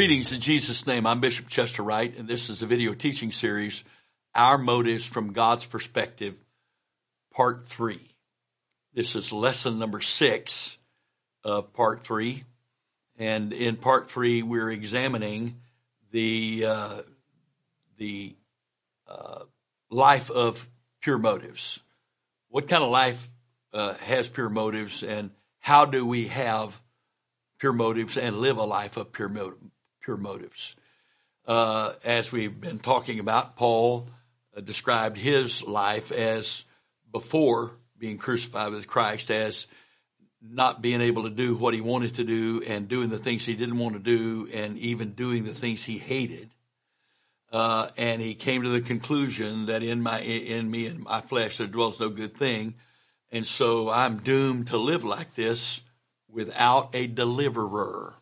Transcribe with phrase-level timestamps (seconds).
[0.00, 1.06] Greetings in Jesus' name.
[1.06, 3.84] I'm Bishop Chester Wright, and this is a video teaching series,
[4.34, 6.42] Our Motives from God's Perspective,
[7.34, 8.00] Part 3.
[8.94, 10.78] This is lesson number six
[11.44, 12.44] of Part 3.
[13.18, 15.60] And in Part 3, we're examining
[16.12, 17.02] the, uh,
[17.98, 18.34] the
[19.06, 19.40] uh,
[19.90, 20.66] life of
[21.02, 21.82] pure motives.
[22.48, 23.28] What kind of life
[23.74, 26.80] uh, has pure motives, and how do we have
[27.58, 29.28] pure motives and live a life of pure,
[30.10, 30.74] pure motives.
[31.46, 34.08] Uh, as we've been talking about, Paul
[34.56, 36.64] uh, described his life as
[37.12, 39.68] before being crucified with Christ as
[40.42, 43.54] not being able to do what he wanted to do and doing the things he
[43.54, 46.50] didn't want to do and even doing the things he hated.
[47.52, 51.58] Uh, and he came to the conclusion that in my in me and my flesh
[51.58, 52.74] there dwells no good thing,
[53.30, 55.82] and so I'm doomed to live like this
[56.28, 58.14] without a deliverer.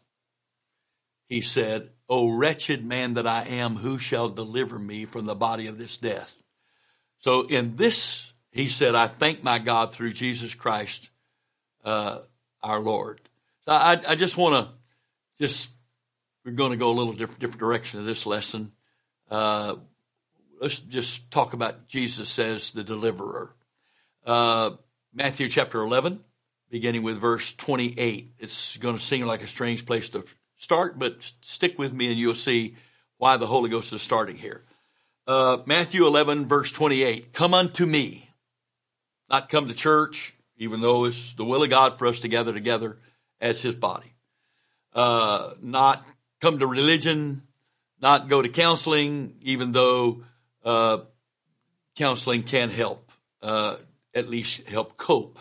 [1.28, 5.66] He said, O wretched man that I am, who shall deliver me from the body
[5.66, 6.42] of this death?
[7.18, 11.10] So in this, he said, I thank my God through Jesus Christ,
[11.84, 12.18] uh,
[12.62, 13.20] our Lord.
[13.66, 14.72] So I, I just want to
[15.38, 15.70] just,
[16.44, 18.72] we're going to go a little different, different direction of this lesson.
[19.30, 19.76] Uh,
[20.60, 23.54] let's just talk about Jesus as the deliverer.
[24.24, 24.70] Uh,
[25.12, 26.20] Matthew chapter 11,
[26.70, 28.32] beginning with verse 28.
[28.38, 30.24] It's going to seem like a strange place to
[30.58, 32.76] start, but stick with me and you'll see
[33.16, 34.62] why the Holy Ghost is starting here.
[35.26, 37.32] Uh, Matthew 11, verse 28.
[37.32, 38.28] Come unto me.
[39.30, 42.52] Not come to church, even though it's the will of God for us to gather
[42.52, 42.98] together
[43.40, 44.14] as his body.
[44.92, 46.06] Uh, not
[46.40, 47.42] come to religion,
[48.00, 50.24] not go to counseling, even though
[50.64, 50.98] uh,
[51.96, 53.10] counseling can help,
[53.42, 53.76] uh,
[54.14, 55.38] at least help cope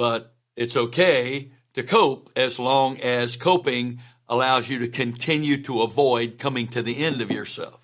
[0.00, 6.38] but it's okay to cope as long as coping allows you to continue to avoid
[6.38, 7.80] coming to the end of yourself.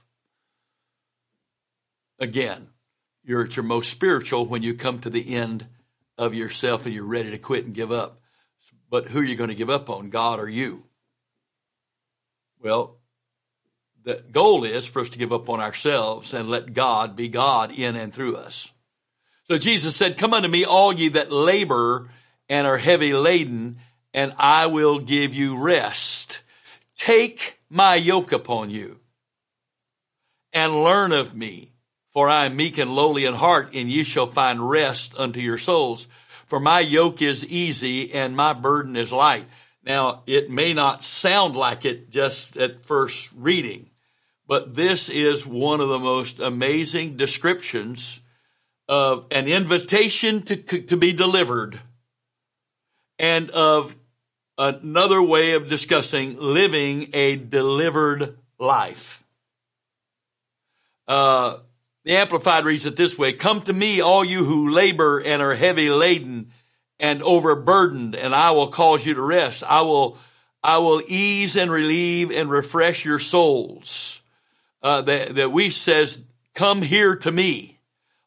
[2.21, 2.69] Again,
[3.25, 5.67] you're at your most spiritual when you come to the end
[6.17, 8.21] of yourself and you're ready to quit and give up.
[8.89, 10.85] But who are you going to give up on, God or you?
[12.63, 12.99] Well,
[14.05, 17.73] the goal is for us to give up on ourselves and let God be God
[17.77, 18.73] in and through us.
[19.45, 22.09] So Jesus said, Come unto me, all ye that labor
[22.49, 23.79] and are heavy laden,
[24.17, 26.43] and I will give you rest.
[26.97, 28.99] Take my yoke upon you
[30.55, 31.75] and learn of me,
[32.13, 35.59] for I am meek and lowly in heart, and ye shall find rest unto your
[35.59, 36.09] souls.
[36.47, 39.45] For my yoke is easy and my burden is light.
[39.85, 43.91] Now, it may not sound like it just at first reading,
[44.49, 48.23] but this is one of the most amazing descriptions
[48.89, 51.79] of an invitation to, to be delivered
[53.19, 53.95] and of
[54.59, 59.23] another way of discussing living a delivered life.
[61.07, 61.59] Uh,
[62.05, 65.55] the Amplified reads it this way Come to me, all you who labor and are
[65.55, 66.53] heavy laden
[66.99, 69.63] and overburdened, and I will cause you to rest.
[69.69, 70.19] I will,
[70.63, 74.23] I will ease and relieve and refresh your souls.
[74.83, 76.25] Uh, that, that Wuest says,
[76.55, 77.79] Come here to me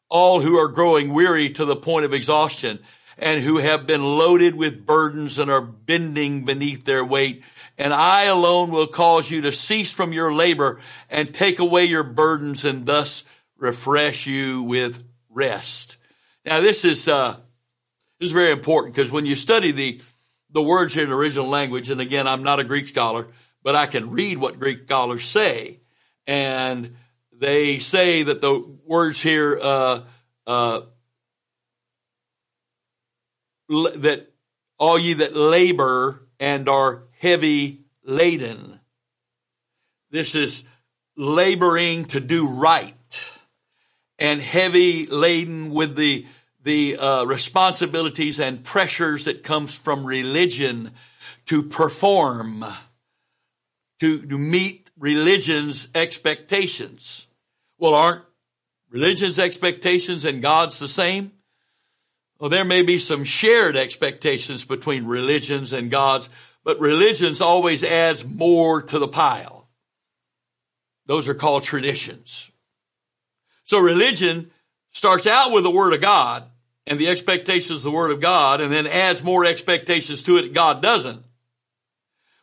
[0.08, 2.80] all who are growing weary to the point of exhaustion
[3.20, 7.44] and who have been loaded with burdens and are bending beneath their weight.
[7.76, 12.02] And I alone will cause you to cease from your labor and take away your
[12.02, 13.24] burdens and thus
[13.58, 15.98] refresh you with rest.
[16.46, 17.36] Now this is, uh,
[18.18, 20.00] this is very important because when you study the,
[20.50, 23.26] the words in the original language, and again, I'm not a Greek scholar,
[23.62, 25.80] but I can read what Greek scholars say.
[26.26, 26.96] And
[27.32, 30.00] they say that the words here, uh,
[30.46, 30.80] uh,
[33.70, 34.32] that
[34.78, 38.80] all ye that labor and are heavy laden.
[40.10, 40.64] This is
[41.16, 43.38] laboring to do right
[44.18, 46.26] and heavy laden with the
[46.62, 50.90] the uh, responsibilities and pressures that comes from religion
[51.46, 52.62] to perform
[53.98, 57.26] to, to meet religion's expectations
[57.80, 58.22] well, aren't
[58.90, 61.32] religion's expectations and God's the same?
[62.40, 66.30] Well, there may be some shared expectations between religions and God's,
[66.64, 69.68] but religions always adds more to the pile.
[71.04, 72.50] Those are called traditions.
[73.64, 74.50] So religion
[74.88, 76.44] starts out with the Word of God
[76.86, 80.54] and the expectations of the Word of God and then adds more expectations to it
[80.54, 81.22] God doesn't.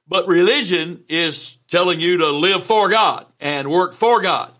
[0.07, 4.51] But religion is telling you to live for God and work for God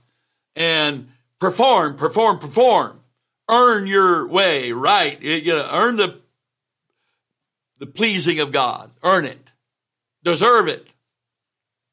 [0.56, 1.10] and
[1.40, 2.97] perform, perform, perform.
[3.50, 5.22] Earn your way right.
[5.22, 6.20] You know, earn the,
[7.80, 8.92] the pleasing of God.
[9.04, 9.54] Earn it.
[10.24, 10.88] Deserve it.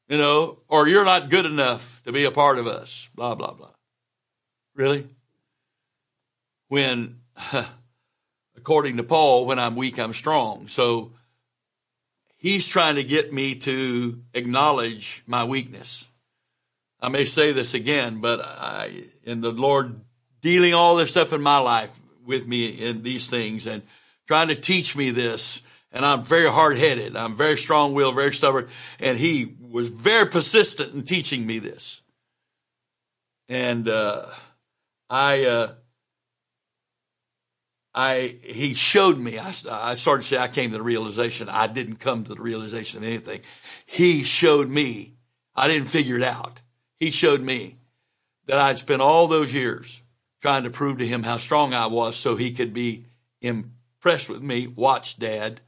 [0.07, 3.53] you know, or you're not good enough to be a part of us, blah, blah,
[3.53, 3.71] blah.
[4.75, 5.07] Really?
[6.67, 7.21] When,
[8.57, 10.67] according to Paul, when I'm weak, I'm strong.
[10.67, 11.13] So
[12.37, 16.07] he's trying to get me to acknowledge my weakness.
[16.99, 20.01] I may say this again, but I, in the Lord
[20.45, 21.91] dealing all this stuff in my life
[22.23, 23.81] with me in these things and
[24.27, 27.15] trying to teach me this, and I'm very hard headed.
[27.15, 28.67] I'm very strong willed, very stubborn.
[28.99, 32.03] And he was very persistent in teaching me this.
[33.49, 34.27] And, uh,
[35.09, 35.71] I, uh,
[37.95, 41.49] I, he showed me, I, I started to say I came to the realization.
[41.49, 43.41] I didn't come to the realization of anything.
[43.87, 45.15] He showed me.
[45.55, 46.61] I didn't figure it out.
[46.97, 47.77] He showed me
[48.45, 50.03] that I'd spent all those years
[50.45, 53.05] trying to prove to him how strong I was so he could be
[53.41, 54.67] impressed with me.
[54.67, 55.59] Watch dad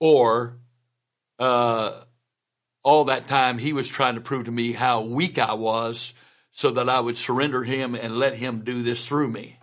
[0.00, 0.58] or
[1.38, 1.92] uh,
[2.82, 6.14] all that time he was trying to prove to me how weak I was
[6.50, 9.56] so that I would surrender him and let him do this through me.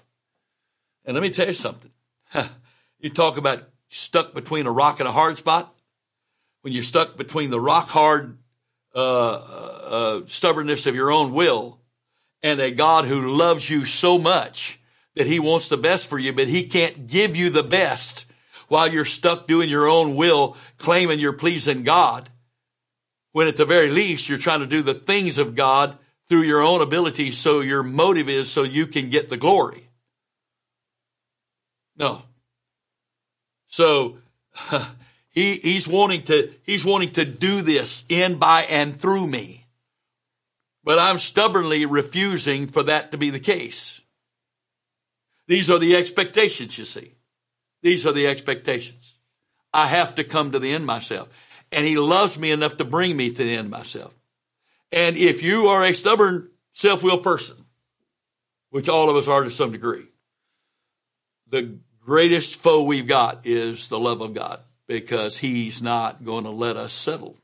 [1.03, 1.91] And let me tell you something.
[2.99, 5.75] you talk about stuck between a rock and a hard spot.
[6.61, 8.37] When you're stuck between the rock hard
[8.95, 11.81] uh, uh, stubbornness of your own will
[12.43, 14.79] and a God who loves you so much
[15.15, 18.25] that he wants the best for you, but he can't give you the best
[18.67, 22.29] while you're stuck doing your own will, claiming you're pleasing God,
[23.31, 25.97] when at the very least you're trying to do the things of God
[26.27, 29.89] through your own ability so your motive is so you can get the glory.
[31.95, 32.23] No.
[33.67, 34.17] So
[35.29, 39.62] he, he's wanting to he's wanting to do this in by and through me.
[40.83, 44.01] But I'm stubbornly refusing for that to be the case.
[45.47, 47.15] These are the expectations, you see.
[47.81, 49.15] These are the expectations.
[49.73, 51.29] I have to come to the end myself.
[51.71, 54.13] And he loves me enough to bring me to the end myself.
[54.91, 57.57] And if you are a stubborn, self-willed person,
[58.69, 60.05] which all of us are to some degree,
[61.47, 66.51] the greatest foe we've got is the love of God because he's not going to
[66.51, 67.37] let us settle.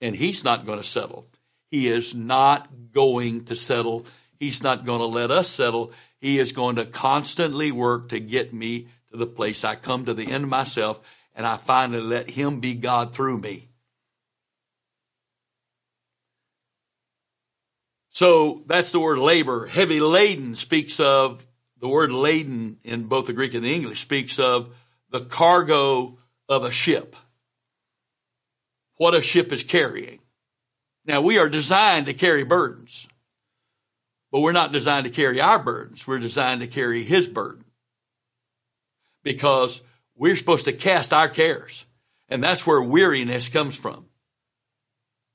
[0.00, 1.26] And he's not going to settle.
[1.70, 4.06] He is not going to settle.
[4.38, 5.92] He's not going to let us settle.
[6.20, 10.14] He is going to constantly work to get me to the place I come to
[10.14, 11.00] the end of myself
[11.34, 13.68] and I finally let Him be God through me.
[18.10, 19.66] So that's the word labor.
[19.66, 21.46] Heavy laden speaks of
[21.80, 24.74] the word laden in both the Greek and the English speaks of
[25.10, 26.18] the cargo
[26.48, 27.16] of a ship.
[28.96, 30.19] What a ship is carrying.
[31.04, 33.08] Now we are designed to carry burdens,
[34.30, 36.06] but we're not designed to carry our burdens.
[36.06, 37.64] We're designed to carry His burden
[39.22, 39.82] because
[40.16, 41.86] we're supposed to cast our cares.
[42.28, 44.06] And that's where weariness comes from.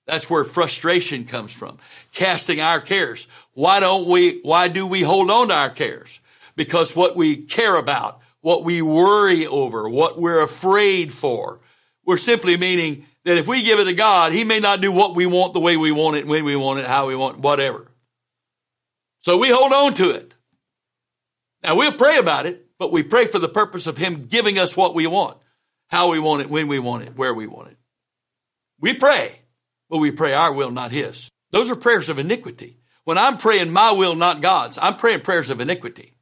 [0.08, 1.78] That's where frustration comes from.
[2.14, 3.28] Casting our cares.
[3.54, 6.22] Why don't we, why do we hold on to our cares?
[6.56, 11.60] Because what we care about, what we worry over, what we're afraid for,
[12.06, 15.16] we're simply meaning that if we give it to God, He may not do what
[15.16, 17.42] we want the way we want it, when we want it, how we want it,
[17.42, 17.92] whatever.
[19.22, 20.34] So we hold on to it.
[21.64, 24.76] Now we'll pray about it but we pray for the purpose of Him giving us
[24.76, 25.38] what we want,
[25.88, 27.78] how we want it, when we want it, where we want it.
[28.80, 29.42] We pray,
[29.90, 31.30] but we pray our will, not His.
[31.52, 32.78] Those are prayers of iniquity.
[33.06, 36.18] When I'm praying my will, not God's, I'm praying prayers of iniquity.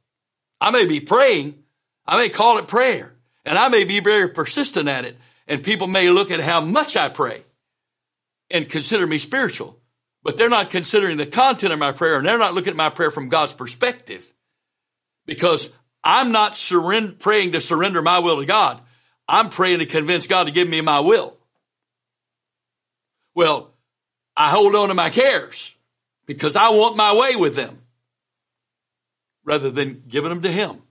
[0.60, 1.64] I may be praying,
[2.06, 5.86] I may call it prayer, and I may be very persistent at it, and people
[5.86, 7.44] may look at how much I pray
[8.50, 9.78] and consider me spiritual,
[10.22, 12.90] but they're not considering the content of my prayer, and they're not looking at my
[12.90, 14.32] prayer from God's perspective
[15.26, 15.70] because
[16.02, 18.80] I'm not surrender, praying to surrender my will to God.
[19.26, 21.36] I'm praying to convince God to give me my will.
[23.34, 23.72] Well,
[24.36, 25.76] I hold on to my cares
[26.26, 27.78] because I want my way with them
[29.44, 30.82] rather than giving them to Him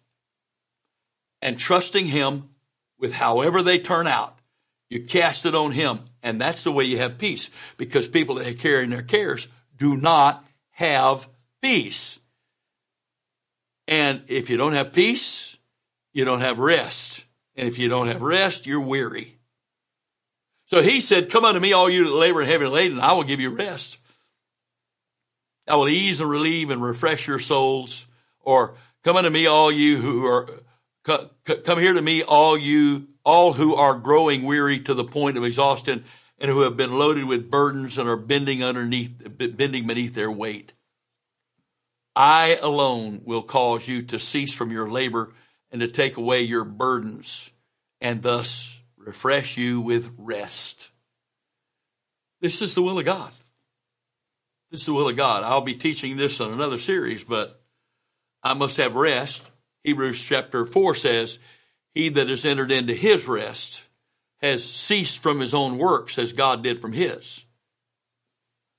[1.42, 2.50] and trusting Him
[2.98, 4.38] with however they turn out.
[4.94, 8.46] You cast it on Him, and that's the way you have peace because people that
[8.46, 11.28] are carrying their cares do not have
[11.64, 12.20] peace.
[13.88, 15.58] And if you don't have peace,
[16.14, 17.26] you don't have rest.
[17.56, 19.40] And if you don't have rest, you're weary.
[20.68, 23.24] So he said, Come unto me, all you that labor and heavy laden, I will
[23.24, 23.98] give you rest.
[25.68, 28.06] I will ease and relieve and refresh your souls.
[28.42, 30.48] Or come unto me, all you who are,
[31.04, 35.44] come here to me, all you, all who are growing weary to the point of
[35.44, 36.04] exhaustion
[36.38, 40.74] and who have been loaded with burdens and are bending underneath, bending beneath their weight.
[42.16, 45.34] I alone will cause you to cease from your labor
[45.72, 47.52] and to take away your burdens
[48.02, 50.92] and thus refresh you with rest.
[52.42, 53.32] This is the will of God.
[54.70, 55.44] This is the will of God.
[55.44, 57.62] I'll be teaching this on another series, but
[58.44, 59.50] I must have rest.
[59.84, 61.40] Hebrews chapter 4 says,
[61.94, 63.86] He that has entered into his rest
[64.42, 67.46] has ceased from his own works as God did from his.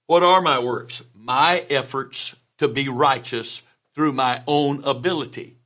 [0.07, 1.03] What are my works?
[1.15, 3.63] My efforts to be righteous
[3.95, 5.57] through my own ability.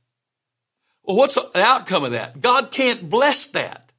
[1.03, 2.39] Well, what's the outcome of that?
[2.39, 3.91] God can't bless that.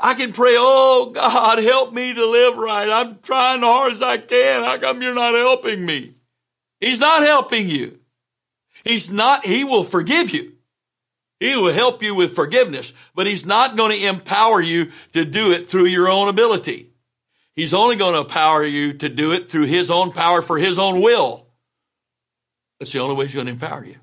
[0.00, 2.88] I can pray, oh God, help me to live right.
[2.88, 4.64] I'm trying as hard as I can.
[4.64, 6.14] How come you're not helping me?
[6.80, 8.00] He's not helping you.
[8.84, 10.53] He's not, He will forgive you.
[11.40, 15.52] He will help you with forgiveness, but He's not going to empower you to do
[15.52, 16.90] it through your own ability.
[17.56, 20.78] He's only going to empower you to do it through His own power for His
[20.78, 21.46] own will.
[22.78, 23.96] That's the only way He's going to empower you.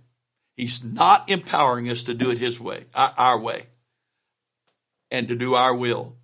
[0.56, 3.68] He's not empowering us to do it His way, our way,
[5.10, 6.16] and to do our will,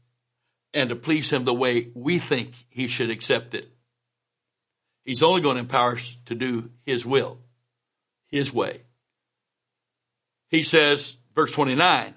[0.73, 3.71] and to please Him the way we think He should accept it.
[5.05, 7.39] He's only going to empower us to do His will,
[8.27, 8.81] His way.
[10.49, 12.13] He says, verse 29,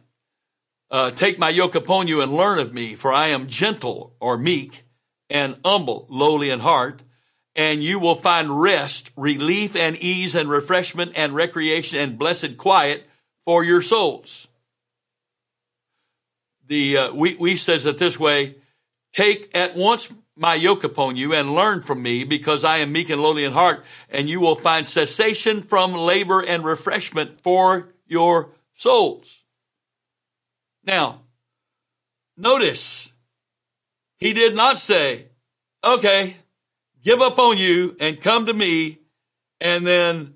[0.91, 4.37] uh, Take my yoke upon you and learn of me, for I am gentle or
[4.37, 4.85] meek
[5.29, 7.03] and humble, lowly in heart,
[7.57, 13.09] and you will find rest, relief and ease and refreshment and recreation and blessed quiet
[13.45, 14.49] for your souls.
[16.67, 18.57] The, uh, we, Wuest says it this way,
[19.13, 23.11] take at once my yoke upon you and learn from me because I am meek
[23.11, 28.51] and lowly in heart and you will find cessation from labor and refreshment for your
[28.75, 29.45] souls.
[30.85, 31.23] Now,
[32.37, 33.13] notice,
[34.19, 35.29] he did not say,
[35.85, 36.37] okay,
[37.03, 38.99] give up on you and come to me,
[39.61, 40.35] and then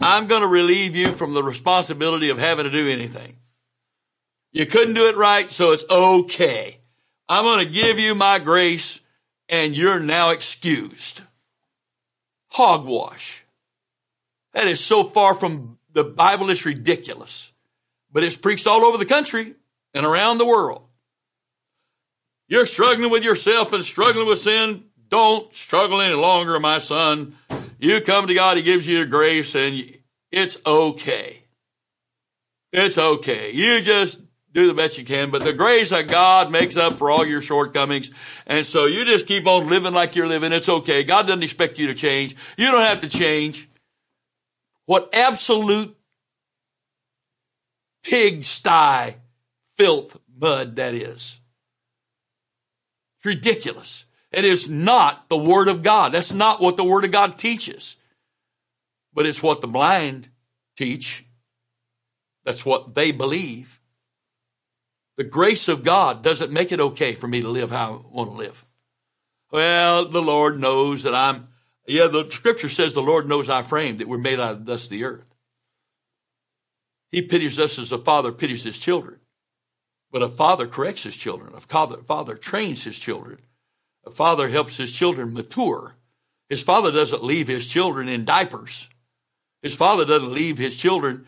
[0.00, 3.36] I'm going to relieve you from the responsibility of having to do anything.
[4.52, 6.78] You couldn't do it right, so it's okay.
[7.28, 9.00] I'm going to give you my grace,
[9.48, 11.22] and you're now excused.
[12.48, 13.44] Hogwash.
[14.52, 17.52] That is so far from the Bible is ridiculous,
[18.12, 19.54] but it's preached all over the country
[19.94, 20.82] and around the world.
[22.48, 24.84] You're struggling with yourself and struggling with sin.
[25.08, 27.36] Don't struggle any longer, my son.
[27.78, 29.82] You come to God, He gives you grace, and
[30.30, 31.44] it's okay.
[32.72, 33.52] It's okay.
[33.52, 34.20] You just
[34.52, 37.40] do the best you can, but the grace of God makes up for all your
[37.40, 38.10] shortcomings.
[38.46, 40.52] And so you just keep on living like you're living.
[40.52, 41.04] It's okay.
[41.04, 42.36] God doesn't expect you to change.
[42.56, 43.68] You don't have to change.
[44.86, 45.96] What absolute
[48.04, 49.16] pigsty
[49.76, 51.40] filth mud that is.
[53.16, 54.04] It's ridiculous.
[54.30, 56.12] It is not the Word of God.
[56.12, 57.96] That's not what the Word of God teaches.
[59.12, 60.28] But it's what the blind
[60.76, 61.24] teach.
[62.44, 63.80] That's what they believe.
[65.16, 68.30] The grace of God doesn't make it okay for me to live how I want
[68.30, 68.64] to live.
[69.52, 71.46] Well, the Lord knows that I'm
[71.86, 74.86] yeah, the scripture says the Lord knows our frame, that we're made out of dust
[74.86, 75.34] of the earth.
[77.10, 79.20] He pities us as a father pities his children.
[80.10, 81.54] But a father corrects his children.
[81.54, 83.38] A father, father trains his children.
[84.06, 85.96] A father helps his children mature.
[86.48, 88.88] His father doesn't leave his children in diapers.
[89.62, 91.26] His father doesn't leave his children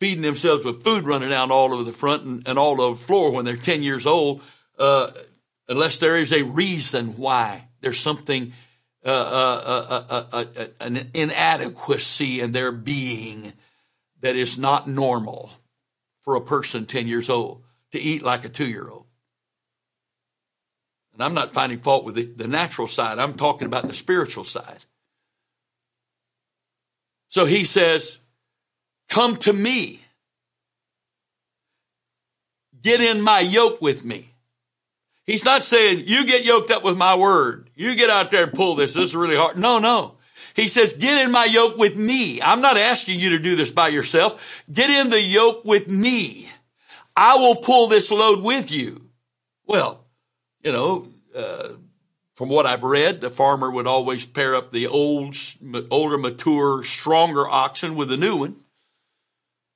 [0.00, 3.04] feeding themselves with food running out all over the front and, and all over the
[3.04, 4.42] floor when they're 10 years old,
[4.78, 5.10] uh,
[5.68, 7.68] unless there is a reason why.
[7.82, 8.54] There's something
[9.04, 13.52] uh uh, uh, uh, uh, an inadequacy in their being
[14.20, 15.50] that is not normal
[16.22, 19.06] for a person 10 years old to eat like a two year old.
[21.14, 24.44] And I'm not finding fault with the, the natural side, I'm talking about the spiritual
[24.44, 24.84] side.
[27.28, 28.18] So he says,
[29.08, 30.00] Come to me.
[32.82, 34.29] Get in my yoke with me.
[35.26, 37.70] He's not saying, you get yoked up with my word.
[37.74, 38.94] You get out there and pull this.
[38.94, 39.56] This is really hard.
[39.56, 40.16] No, no.
[40.56, 42.42] He says, get in my yoke with me.
[42.42, 44.64] I'm not asking you to do this by yourself.
[44.72, 46.48] Get in the yoke with me.
[47.16, 49.10] I will pull this load with you.
[49.66, 50.04] Well,
[50.64, 51.68] you know, uh,
[52.34, 55.36] from what I've read, the farmer would always pair up the old,
[55.90, 58.56] older, mature, stronger oxen with the new one.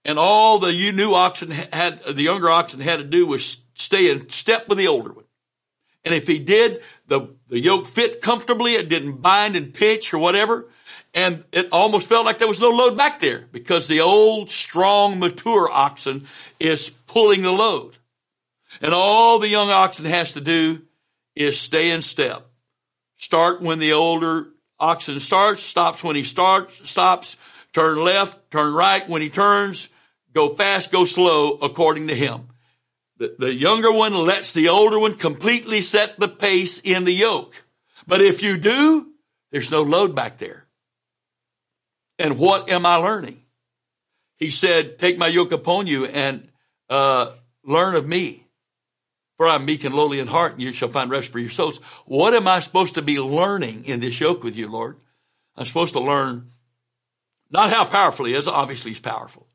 [0.05, 4.29] And all the new oxen had, the younger oxen had to do was stay in
[4.31, 5.24] step with the older one.
[6.05, 8.75] And if he did, the, the yoke fit comfortably.
[8.75, 10.69] It didn't bind and pinch or whatever.
[11.15, 15.19] And it almost felt like there was no load back there because the old, strong,
[15.19, 16.27] mature oxen
[16.59, 17.97] is pulling the load.
[18.83, 20.83] And all the young oxen has to do
[21.37, 22.47] is stay in step.
[23.15, 24.49] Start when the older
[24.81, 27.37] oxen starts, stops when he starts, stops,
[27.73, 29.89] turn left, turn right when he turns,
[30.33, 32.49] go fast, go slow according to him.
[33.17, 37.65] The, the younger one lets the older one completely set the pace in the yoke.
[38.07, 39.13] But if you do,
[39.51, 40.67] there's no load back there.
[42.19, 43.43] And what am I learning?
[44.37, 46.49] He said, take my yoke upon you and,
[46.91, 47.33] uh,
[47.65, 48.47] learn of me.
[49.37, 51.79] For I'm meek and lowly in heart and you shall find rest for your souls.
[52.07, 54.99] What am I supposed to be learning in this yoke with you, Lord?
[55.57, 56.51] I'm supposed to learn
[57.51, 58.47] not how powerful he is.
[58.49, 59.49] Obviously he's powerful.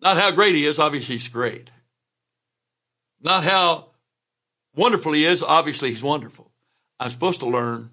[0.00, 0.78] Not how great he is.
[0.78, 1.70] Obviously he's great.
[3.20, 3.90] Not how
[4.74, 5.42] wonderful he is.
[5.42, 6.50] Obviously he's wonderful.
[7.00, 7.90] I'm supposed to learn,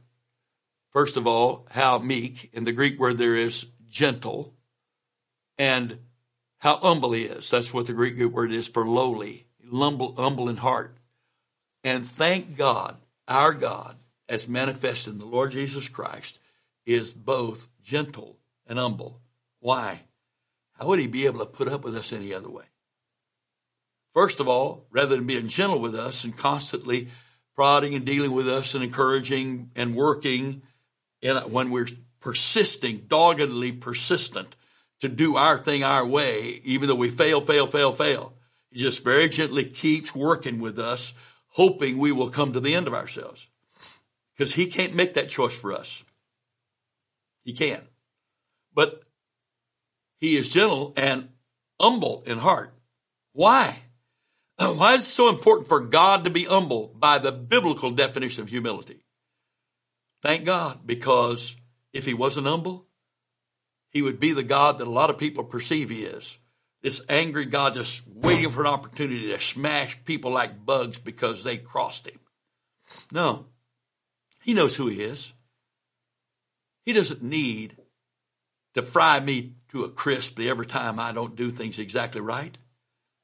[0.91, 2.49] first of all, how meek.
[2.53, 4.53] In the Greek word there is gentle
[5.57, 5.99] and
[6.57, 7.49] how humble he is.
[7.49, 10.97] That's what the Greek word is for lowly, humble, humble in heart.
[11.83, 16.39] And thank God, our God, as manifested in the Lord Jesus Christ,
[16.85, 19.21] is both gentle and humble.
[19.59, 20.01] Why?
[20.73, 22.65] How would he be able to put up with us any other way?
[24.15, 27.09] First of all, rather than being gentle with us and constantly
[27.53, 30.61] prodding and dealing with us and encouraging and working
[31.21, 31.89] in, when we're
[32.21, 34.55] persisting, doggedly persistent
[35.01, 38.33] to do our thing our way, even though we fail, fail, fail, fail.
[38.71, 41.13] He just very gently keeps working with us,
[41.49, 43.49] hoping we will come to the end of ourselves.
[44.37, 46.05] Because he can't make that choice for us.
[47.43, 47.81] He can.
[48.73, 49.03] But
[50.15, 51.27] he is gentle and
[51.81, 52.73] humble in heart.
[53.33, 53.79] Why?
[54.77, 58.49] Why is it so important for God to be humble by the biblical definition of
[58.49, 59.03] humility?
[60.21, 61.57] Thank God, because
[61.93, 62.87] if he wasn't humble,
[63.91, 66.37] he would be the God that a lot of people perceive he is.
[66.81, 71.57] This angry God just waiting for an opportunity to smash people like bugs because they
[71.57, 72.19] crossed him.
[73.11, 73.47] No,
[74.43, 75.33] he knows who he is.
[76.85, 77.77] He doesn't need
[78.75, 82.55] to fry me to a crisp every time I don't do things exactly right.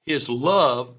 [0.05, 0.95] His love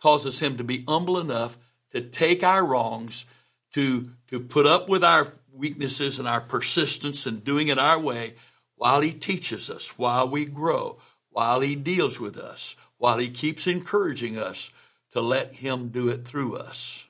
[0.00, 1.58] causes him to be humble enough
[1.90, 3.26] to take our wrongs,
[3.72, 8.34] to, to put up with our weaknesses and our persistence in doing it our way
[8.76, 10.98] while he teaches us, while we grow,
[11.30, 14.70] while he deals with us, while he keeps encouraging us
[15.12, 17.08] to let him do it through us.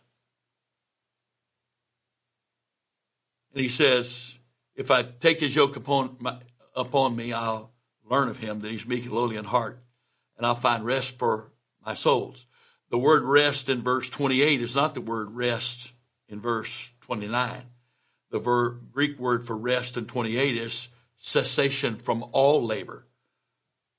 [3.53, 4.38] And he says,
[4.75, 6.37] if I take his yoke upon, my,
[6.75, 7.72] upon me, I'll
[8.09, 9.83] learn of him that he's meek and lowly in heart,
[10.37, 11.51] and I'll find rest for
[11.85, 12.46] my souls.
[12.90, 15.92] The word rest in verse 28 is not the word rest
[16.29, 17.62] in verse 29.
[18.31, 23.07] The ver- Greek word for rest in 28 is cessation from all labor.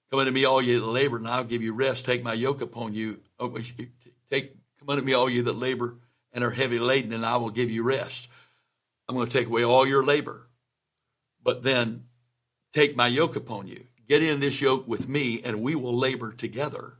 [0.09, 2.05] Come unto me, all ye that labor, and I'll give you rest.
[2.05, 3.21] Take my yoke upon you.
[3.39, 3.57] Oh,
[4.31, 5.97] take, come unto me, all ye that labor
[6.31, 8.29] and are heavy laden, and I will give you rest.
[9.07, 10.47] I'm going to take away all your labor,
[11.43, 12.03] but then
[12.73, 13.85] take my yoke upon you.
[14.07, 16.93] Get in this yoke with me, and we will labor together.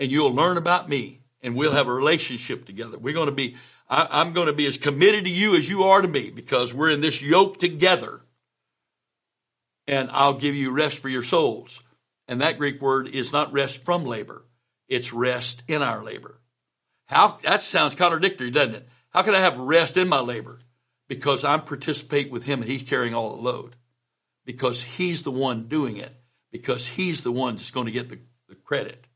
[0.00, 2.98] And you'll learn about me, and we'll have a relationship together.
[2.98, 3.56] We're going to be,
[3.88, 6.74] I, am going to be as committed to you as you are to me because
[6.74, 8.22] we're in this yoke together.
[9.86, 11.82] And I'll give you rest for your souls.
[12.26, 14.46] And that Greek word is not rest from labor.
[14.88, 16.40] It's rest in our labor.
[17.06, 18.88] How, that sounds contradictory, doesn't it?
[19.10, 20.60] How can I have rest in my labor?
[21.08, 23.76] Because I'm participate with him and he's carrying all the load.
[24.46, 26.14] Because he's the one doing it.
[26.52, 29.08] Because he's the one that's going to get the, the credit.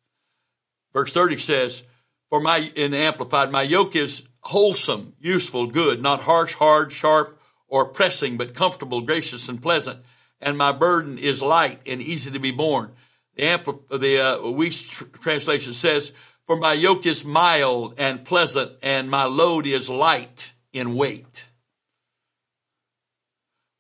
[0.95, 1.85] Verse 30 says,
[2.31, 7.41] For my, in the Amplified, my yoke is wholesome, useful, good, not harsh, hard, sharp,
[7.69, 10.01] or pressing, but comfortable, gracious, and pleasant.
[10.41, 12.93] And my burden is light and easy to be borne.
[13.37, 16.13] The, Ampl- the uh, Wuest translation says,
[16.45, 21.49] for my yoke is mild and pleasant, and my load is light in weight.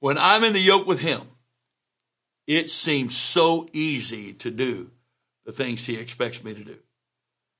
[0.00, 1.22] When I'm in the yoke with him,
[2.46, 4.90] it seems so easy to do
[5.44, 6.78] the things he expects me to do.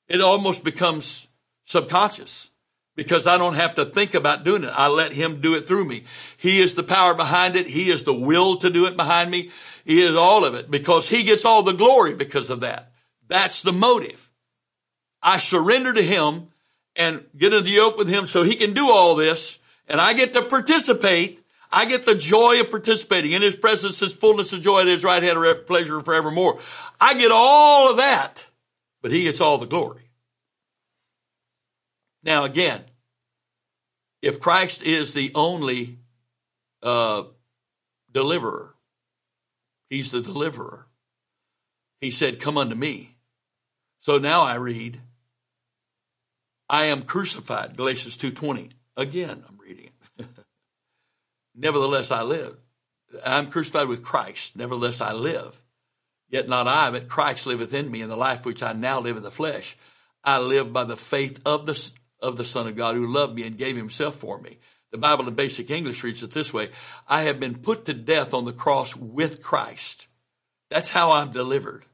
[0.08, 1.28] It almost becomes
[1.64, 2.50] subconscious
[2.96, 4.72] because I don't have to think about doing it.
[4.72, 6.04] I let him do it through me.
[6.36, 7.66] He is the power behind it.
[7.66, 9.50] He is the will to do it behind me.
[9.84, 12.92] He is all of it because he gets all the glory because of that.
[13.28, 14.30] That's the motive.
[15.22, 16.48] I surrender to him
[16.94, 20.12] and get in the yoke with him so he can do all this and I
[20.12, 21.40] get to participate.
[21.72, 25.02] I get the joy of participating in his presence, his fullness of joy at his
[25.02, 26.60] right hand pleasure forevermore.
[27.00, 28.46] I get all of that,
[29.04, 30.08] but he gets all the glory.
[32.22, 32.80] Now again,
[34.22, 35.98] if Christ is the only
[36.82, 37.24] uh,
[38.10, 38.74] deliverer,
[39.90, 40.86] he's the deliverer.
[42.00, 43.18] He said, come unto me.
[43.98, 45.02] So now I read,
[46.70, 48.70] I am crucified, Galatians 2.20.
[48.96, 50.26] Again, I'm reading it.
[51.54, 52.56] Nevertheless, I live.
[53.22, 54.56] I'm crucified with Christ.
[54.56, 55.62] Nevertheless, I live.
[56.34, 59.16] Yet not I, but Christ liveth in me, and the life which I now live
[59.16, 59.76] in the flesh,
[60.24, 63.46] I live by the faith of the, of the Son of God who loved me
[63.46, 64.58] and gave himself for me.
[64.90, 66.70] The Bible in basic English reads it this way
[67.06, 70.08] I have been put to death on the cross with Christ.
[70.70, 71.84] That's how I'm delivered.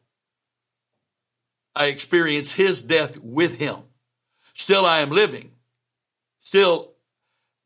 [1.77, 3.77] I experience his death with him.
[4.55, 5.51] Still I am living.
[6.39, 6.95] Still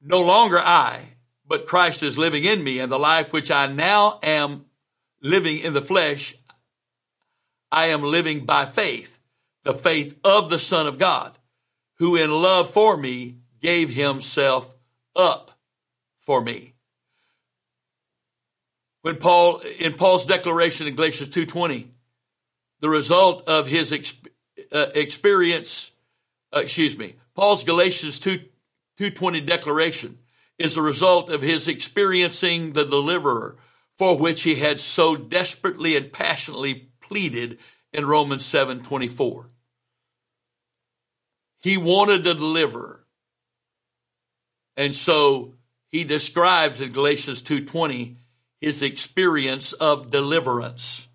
[0.03, 1.03] no longer I,
[1.47, 4.65] but Christ is living in me and the life which I now am
[5.23, 6.35] living in the flesh,
[7.75, 9.19] I am living by faith,
[9.65, 11.37] the faith of the Son of God,
[11.99, 14.73] who in love for me gave himself
[15.17, 15.51] up
[16.21, 16.75] for me.
[19.03, 21.89] When Paul, in Paul's declaration in Galatians 2.20,
[22.79, 25.91] the result of his uh, experience,
[26.55, 28.39] uh, excuse me, Paul's Galatians 2,
[29.01, 30.19] 2.20 declaration
[30.61, 33.57] is the result of his experiencing the deliverer
[33.99, 37.59] for which he had so desperately and passionately pleaded
[37.93, 39.49] in Romans 7:24.
[41.63, 43.07] He wanted a deliverer.
[44.77, 45.55] And so
[45.87, 48.17] he describes in Galatians 2:20
[48.61, 51.07] his experience of deliverance.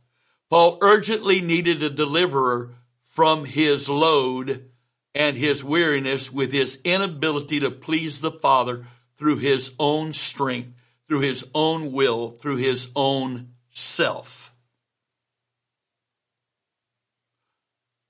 [0.50, 4.72] Paul urgently needed a deliverer from his load
[5.14, 8.86] and his weariness with his inability to please the Father
[9.18, 10.72] through his own strength,
[11.10, 14.54] through his own will, through his own self.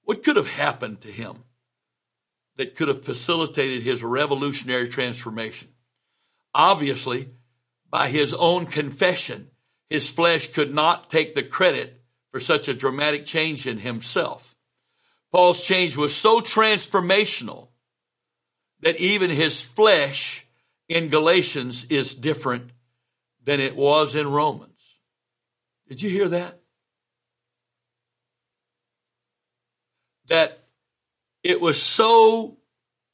[0.10, 1.44] What could have happened to him
[2.56, 5.70] that could have facilitated his revolutionary transformation?
[6.52, 7.30] Obviously,
[7.92, 9.52] by his own confession,
[9.88, 14.56] his flesh could not take the credit for such a dramatic change in himself.
[15.32, 17.68] Paul's change was so transformational
[18.80, 20.48] that even his flesh
[20.88, 22.72] in Galatians is different
[23.44, 25.02] than it was in Romans.
[25.88, 26.59] Did you hear that?
[30.30, 30.60] That
[31.44, 32.58] it was so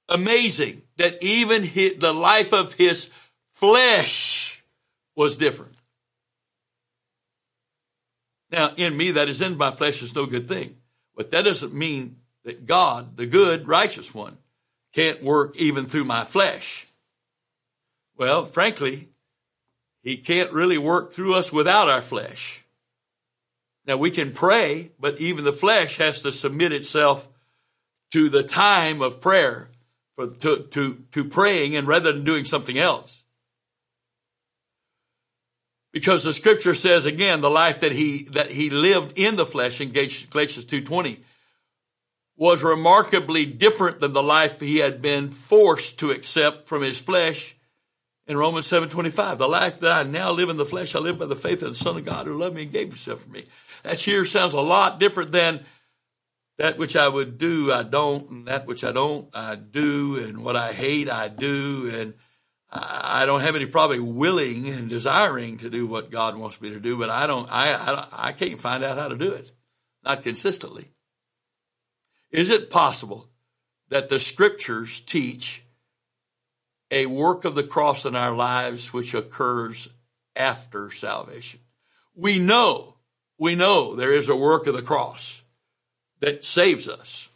[0.07, 3.09] amazing that even his, the life of his
[3.51, 4.63] flesh
[5.15, 5.73] was different.
[8.51, 10.77] Now, in me that is in my flesh is no good thing.
[11.15, 14.37] But that doesn't mean that God, the good, righteous one,
[14.93, 16.87] can't work even through my flesh.
[18.17, 19.09] Well, frankly,
[20.03, 22.64] he can't really work through us without our flesh.
[23.87, 27.27] Now we can pray, but even the flesh has to submit itself
[28.11, 29.69] to the time of prayer
[30.15, 33.23] for, to, to, to praying and rather than doing something else.
[35.91, 39.79] Because the scripture says again, the life that he, that he lived in the flesh
[39.79, 41.19] in Galatians 2.20
[42.37, 47.54] was remarkably different than the life he had been forced to accept from his flesh
[48.27, 49.37] in Romans 7:25.
[49.37, 51.71] The life that I now live in the flesh, I live by the faith of
[51.71, 53.43] the Son of God who loved me and gave himself for me.
[53.83, 55.65] That here sounds a lot different than
[56.57, 60.43] that which I would do, I don't, and that which I don't, I do, and
[60.43, 62.13] what I hate, I do, and
[62.71, 66.79] I don't have any probably willing and desiring to do what God wants me to
[66.79, 69.51] do, but I don't, I, I, I can't find out how to do it,
[70.03, 70.91] not consistently.
[72.31, 73.29] Is it possible
[73.89, 75.64] that the scriptures teach
[76.95, 79.89] a work of the cross in our lives which occurs
[80.33, 81.59] after salvation.
[82.15, 82.95] We know,
[83.37, 85.43] we know there is a work of the cross
[86.21, 87.29] that saves us.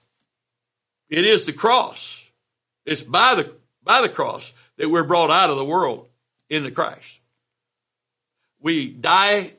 [1.09, 2.31] It is the cross.
[2.85, 6.07] It's by the, by the cross that we're brought out of the world
[6.49, 7.19] into Christ.
[8.61, 9.51] We die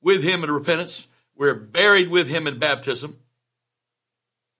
[0.00, 1.08] with him in repentance.
[1.34, 3.18] We're buried with him in baptism.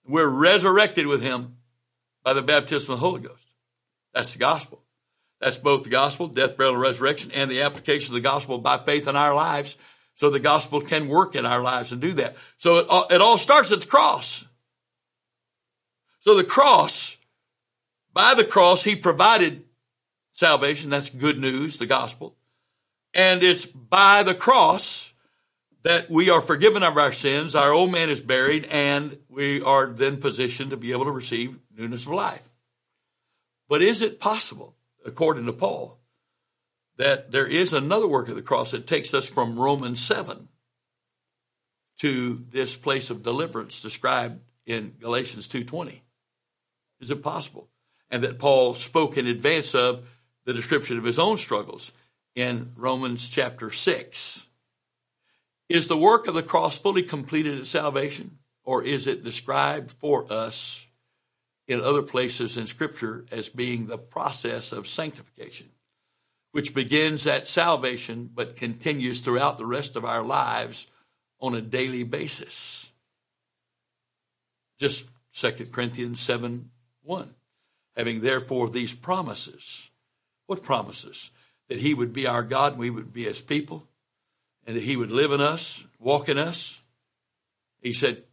[0.05, 1.59] We're resurrected with him
[2.25, 3.47] by the baptism of the Holy Ghost.
[4.13, 4.83] That's the gospel.
[5.41, 8.79] That's both the gospel, death, burial, and resurrection, and the application of the gospel by
[8.79, 9.77] faith in our lives
[10.15, 12.37] so the gospel can work in our lives and do that.
[12.57, 14.49] So it all, it all starts at the cross.
[16.19, 17.19] So the cross,
[18.13, 19.63] by the cross, he provided
[20.33, 20.91] salvation.
[20.91, 22.35] That's good news, the gospel.
[23.15, 25.15] And it's by the cross
[25.85, 29.87] that we are forgiven of our sins, our old man is buried, and we are
[29.87, 32.47] then positioned to be able to receive newness of life.
[33.69, 34.75] But is it possible,
[35.09, 35.99] according to Paul,
[36.97, 40.49] that there is another work of the cross that takes us from Romans 7
[41.99, 46.03] to this place of deliverance described in Galatians 2:20?
[47.01, 47.71] Is it possible?
[48.11, 50.09] And that Paul spoke in advance of
[50.45, 51.93] the description of his own struggles
[52.35, 54.47] in Romans chapter 6.
[55.69, 60.31] Is the work of the cross fully completed at salvation, or is it described for
[60.33, 60.88] us
[61.69, 65.69] in other places in Scripture as being the process of sanctification,
[66.53, 70.89] which begins at salvation but continues throughout the rest of our lives
[71.41, 72.91] on a daily basis.
[74.79, 76.71] Just 2 Corinthians 7
[77.03, 77.35] 1.
[77.97, 79.91] Having therefore these promises.
[80.47, 81.31] What promises?
[81.69, 83.87] That he would be our God and we would be his people,
[84.67, 86.81] and that he would live in us, walk in us.
[87.83, 88.25] He said,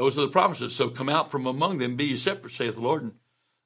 [0.00, 0.74] Those are the promises.
[0.74, 3.12] So come out from among them, be ye separate, saith the Lord, and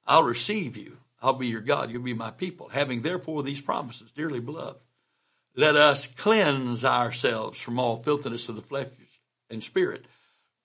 [0.04, 0.96] I'll receive you.
[1.22, 1.92] I'll be your God.
[1.92, 2.70] You'll be my people.
[2.70, 4.80] Having therefore these promises, dearly beloved,
[5.54, 8.88] let us cleanse ourselves from all filthiness of the flesh
[9.48, 10.06] and spirit,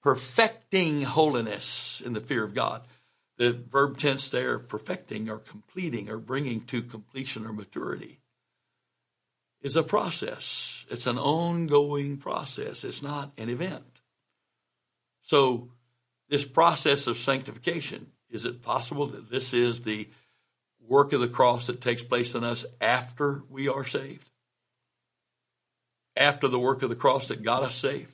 [0.01, 2.81] perfecting holiness in the fear of God.
[3.37, 8.17] The verb tense there, perfecting or completing or bringing to completion or maturity,
[9.61, 10.87] is a process.
[10.89, 12.83] It's an ongoing process.
[12.83, 13.98] It's not an event.
[15.21, 15.69] So,
[16.29, 20.07] this process of sanctification, is it possible that this is the
[20.87, 24.29] work of the cross that takes place in us after we are saved?
[26.15, 28.13] After the work of the cross that got us saved?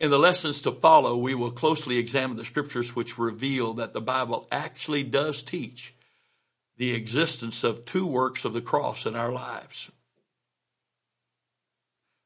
[0.00, 4.00] In the lessons to follow, we will closely examine the scriptures which reveal that the
[4.00, 5.94] Bible actually does teach
[6.76, 9.92] the existence of two works of the cross in our lives.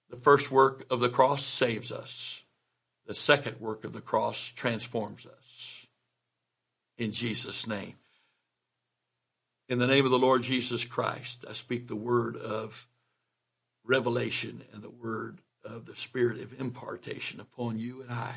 [0.08, 2.44] The first work of the cross saves us.
[3.08, 5.86] The second work of the cross transforms us.
[6.98, 7.94] In Jesus' name.
[9.66, 12.86] In the name of the Lord Jesus Christ, I speak the word of
[13.82, 18.34] revelation and the word of the spirit of impartation upon you and I.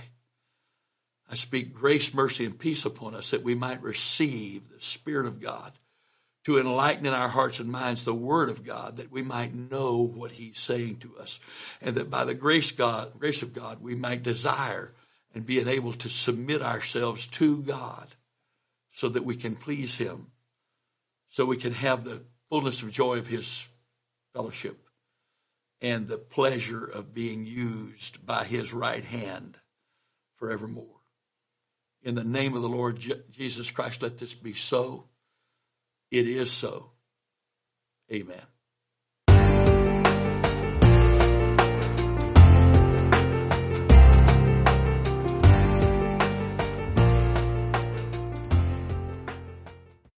[1.30, 5.42] I speak grace, mercy, and peace upon us that we might receive the Spirit of
[5.42, 5.74] God
[6.46, 10.02] to enlighten in our hearts and minds the Word of God, that we might know
[10.02, 11.40] what He's saying to us,
[11.82, 14.94] and that by the grace God, grace of God, we might desire
[15.34, 18.08] and be able to submit ourselves to God,
[18.90, 20.28] so that we can please Him,
[21.28, 23.70] so we can have the fullness of joy of His
[24.34, 24.78] fellowship
[25.82, 29.58] and the pleasure of being used by his right hand
[30.36, 30.86] forevermore.
[32.04, 35.06] In the name of the Lord Jesus Christ, let this be so.
[36.12, 36.92] It is so.
[38.14, 38.51] Amen.